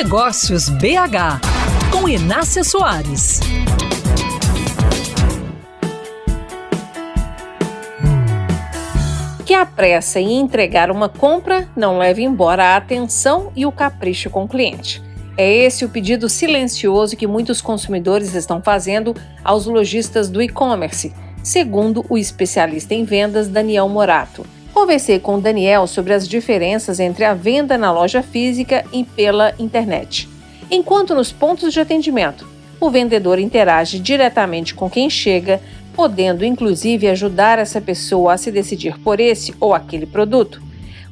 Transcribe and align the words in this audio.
Negócios 0.00 0.68
BH, 0.68 1.40
com 1.90 2.08
Inácia 2.08 2.62
Soares. 2.62 3.40
Que 9.44 9.52
a 9.52 9.66
pressa 9.66 10.20
em 10.20 10.38
entregar 10.38 10.92
uma 10.92 11.08
compra 11.08 11.68
não 11.74 11.98
leve 11.98 12.22
embora 12.22 12.62
a 12.64 12.76
atenção 12.76 13.50
e 13.56 13.66
o 13.66 13.72
capricho 13.72 14.30
com 14.30 14.44
o 14.44 14.48
cliente. 14.48 15.02
É 15.36 15.52
esse 15.52 15.84
o 15.84 15.88
pedido 15.88 16.28
silencioso 16.28 17.16
que 17.16 17.26
muitos 17.26 17.60
consumidores 17.60 18.36
estão 18.36 18.62
fazendo 18.62 19.16
aos 19.42 19.66
lojistas 19.66 20.30
do 20.30 20.40
e-commerce, 20.40 21.12
segundo 21.42 22.06
o 22.08 22.16
especialista 22.16 22.94
em 22.94 23.02
vendas 23.02 23.48
Daniel 23.48 23.88
Morato. 23.88 24.46
Conversei 24.78 25.18
com 25.18 25.40
Daniel 25.40 25.88
sobre 25.88 26.14
as 26.14 26.28
diferenças 26.28 27.00
entre 27.00 27.24
a 27.24 27.34
venda 27.34 27.76
na 27.76 27.90
loja 27.90 28.22
física 28.22 28.84
e 28.92 29.02
pela 29.02 29.52
internet. 29.58 30.28
Enquanto 30.70 31.16
nos 31.16 31.32
pontos 31.32 31.72
de 31.72 31.80
atendimento, 31.80 32.46
o 32.80 32.88
vendedor 32.88 33.40
interage 33.40 33.98
diretamente 33.98 34.76
com 34.76 34.88
quem 34.88 35.10
chega, 35.10 35.60
podendo 35.96 36.44
inclusive 36.44 37.08
ajudar 37.08 37.58
essa 37.58 37.80
pessoa 37.80 38.34
a 38.34 38.38
se 38.38 38.52
decidir 38.52 38.96
por 39.00 39.18
esse 39.18 39.52
ou 39.58 39.74
aquele 39.74 40.06
produto. 40.06 40.62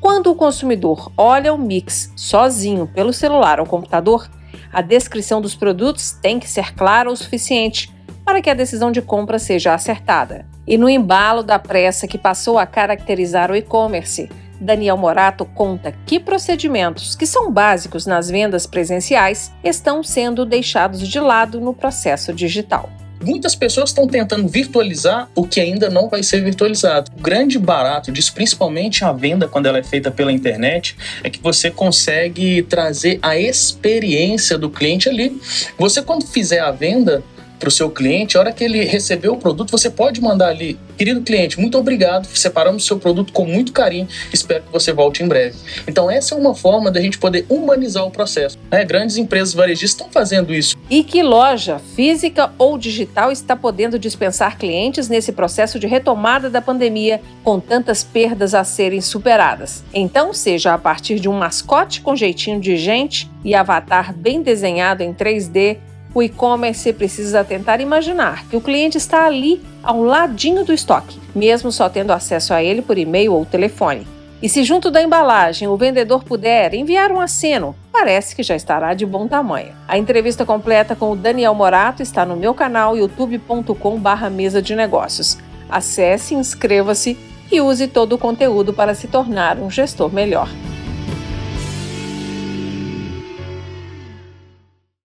Quando 0.00 0.30
o 0.30 0.34
consumidor 0.34 1.12
olha 1.14 1.52
o 1.52 1.58
mix 1.58 2.10
sozinho 2.16 2.86
pelo 2.86 3.12
celular 3.12 3.60
ou 3.60 3.66
computador, 3.66 4.26
a 4.72 4.80
descrição 4.80 5.38
dos 5.38 5.54
produtos 5.54 6.12
tem 6.12 6.40
que 6.40 6.48
ser 6.48 6.74
clara 6.74 7.12
o 7.12 7.16
suficiente 7.16 7.92
para 8.30 8.40
que 8.40 8.48
a 8.48 8.54
decisão 8.54 8.92
de 8.92 9.02
compra 9.02 9.40
seja 9.40 9.74
acertada. 9.74 10.46
E 10.64 10.78
no 10.78 10.88
embalo 10.88 11.42
da 11.42 11.58
pressa 11.58 12.06
que 12.06 12.16
passou 12.16 12.60
a 12.60 12.64
caracterizar 12.64 13.50
o 13.50 13.56
e-commerce, 13.56 14.30
Daniel 14.60 14.96
Morato 14.96 15.44
conta 15.44 15.92
que 16.06 16.20
procedimentos 16.20 17.16
que 17.16 17.26
são 17.26 17.50
básicos 17.50 18.06
nas 18.06 18.30
vendas 18.30 18.68
presenciais 18.68 19.50
estão 19.64 20.04
sendo 20.04 20.46
deixados 20.46 21.08
de 21.08 21.18
lado 21.18 21.60
no 21.60 21.74
processo 21.74 22.32
digital. 22.32 22.88
Muitas 23.20 23.56
pessoas 23.56 23.90
estão 23.90 24.06
tentando 24.06 24.46
virtualizar 24.46 25.28
o 25.34 25.44
que 25.44 25.58
ainda 25.58 25.90
não 25.90 26.08
vai 26.08 26.22
ser 26.22 26.40
virtualizado. 26.40 27.10
O 27.18 27.20
grande 27.20 27.58
barato 27.58 28.12
disso, 28.12 28.32
principalmente 28.32 29.04
a 29.04 29.12
venda 29.12 29.48
quando 29.48 29.66
ela 29.66 29.78
é 29.78 29.82
feita 29.82 30.08
pela 30.08 30.32
internet, 30.32 30.96
é 31.24 31.28
que 31.28 31.42
você 31.42 31.68
consegue 31.68 32.62
trazer 32.62 33.18
a 33.22 33.36
experiência 33.36 34.56
do 34.56 34.70
cliente 34.70 35.08
ali. 35.08 35.36
Você, 35.76 36.00
quando 36.00 36.24
fizer 36.24 36.60
a 36.60 36.70
venda, 36.70 37.24
para 37.60 37.68
o 37.68 37.70
seu 37.70 37.90
cliente, 37.90 38.36
a 38.36 38.40
hora 38.40 38.52
que 38.52 38.64
ele 38.64 38.82
receber 38.84 39.28
o 39.28 39.36
produto, 39.36 39.70
você 39.70 39.90
pode 39.90 40.20
mandar 40.20 40.48
ali, 40.48 40.78
querido 40.96 41.20
cliente, 41.20 41.60
muito 41.60 41.76
obrigado, 41.76 42.26
separamos 42.26 42.84
o 42.84 42.86
seu 42.86 42.98
produto 42.98 43.32
com 43.32 43.44
muito 43.44 43.70
carinho, 43.70 44.08
espero 44.32 44.64
que 44.64 44.72
você 44.72 44.92
volte 44.92 45.22
em 45.22 45.28
breve. 45.28 45.56
Então 45.86 46.10
essa 46.10 46.34
é 46.34 46.38
uma 46.38 46.54
forma 46.54 46.90
da 46.90 47.00
gente 47.00 47.18
poder 47.18 47.44
humanizar 47.50 48.04
o 48.04 48.10
processo. 48.10 48.58
Né? 48.70 48.82
Grandes 48.84 49.18
empresas 49.18 49.52
varejistas 49.52 49.90
estão 49.90 50.08
fazendo 50.10 50.54
isso. 50.54 50.74
E 50.88 51.04
que 51.04 51.22
loja, 51.22 51.78
física 51.94 52.50
ou 52.58 52.78
digital, 52.78 53.30
está 53.30 53.54
podendo 53.54 53.98
dispensar 53.98 54.56
clientes 54.56 55.08
nesse 55.08 55.30
processo 55.32 55.78
de 55.78 55.86
retomada 55.86 56.48
da 56.48 56.62
pandemia, 56.62 57.20
com 57.44 57.60
tantas 57.60 58.02
perdas 58.02 58.54
a 58.54 58.64
serem 58.64 59.02
superadas? 59.02 59.84
Então, 59.92 60.32
seja 60.32 60.72
a 60.72 60.78
partir 60.78 61.20
de 61.20 61.28
um 61.28 61.38
mascote 61.38 62.00
com 62.00 62.16
jeitinho 62.16 62.58
de 62.58 62.76
gente 62.76 63.30
e 63.44 63.54
avatar 63.54 64.14
bem 64.14 64.42
desenhado 64.42 65.02
em 65.02 65.12
3D, 65.12 65.78
o 66.14 66.22
e-commerce 66.22 66.92
precisa 66.92 67.44
tentar 67.44 67.80
imaginar 67.80 68.46
que 68.48 68.56
o 68.56 68.60
cliente 68.60 68.98
está 68.98 69.26
ali 69.26 69.60
ao 69.82 70.02
ladinho 70.02 70.64
do 70.64 70.72
estoque, 70.72 71.18
mesmo 71.34 71.70
só 71.70 71.88
tendo 71.88 72.12
acesso 72.12 72.52
a 72.52 72.62
ele 72.62 72.82
por 72.82 72.98
e-mail 72.98 73.32
ou 73.32 73.44
telefone. 73.44 74.06
E 74.42 74.48
se 74.48 74.64
junto 74.64 74.90
da 74.90 75.02
embalagem 75.02 75.68
o 75.68 75.76
vendedor 75.76 76.24
puder 76.24 76.72
enviar 76.72 77.12
um 77.12 77.20
aceno, 77.20 77.76
parece 77.92 78.34
que 78.34 78.42
já 78.42 78.56
estará 78.56 78.94
de 78.94 79.04
bom 79.04 79.28
tamanho. 79.28 79.72
A 79.86 79.98
entrevista 79.98 80.46
completa 80.46 80.96
com 80.96 81.12
o 81.12 81.16
Daniel 81.16 81.54
Morato 81.54 82.02
está 82.02 82.24
no 82.24 82.36
meu 82.36 82.54
canal 82.54 82.96
youtube.com/mesa 82.96 84.62
de 84.62 84.74
negócios. 84.74 85.36
Acesse, 85.68 86.34
inscreva-se 86.34 87.18
e 87.52 87.60
use 87.60 87.86
todo 87.86 88.14
o 88.14 88.18
conteúdo 88.18 88.72
para 88.72 88.94
se 88.94 89.08
tornar 89.08 89.58
um 89.58 89.70
gestor 89.70 90.10
melhor. 90.12 90.48